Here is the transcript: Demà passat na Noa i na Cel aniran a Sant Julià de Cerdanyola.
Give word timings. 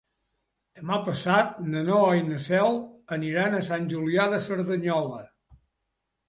Demà 0.77 0.95
passat 1.09 1.59
na 1.73 1.83
Noa 1.89 2.15
i 2.19 2.23
na 2.29 2.39
Cel 2.45 2.79
aniran 3.19 3.59
a 3.59 3.61
Sant 3.69 3.87
Julià 3.93 4.27
de 4.33 4.41
Cerdanyola. 4.49 5.21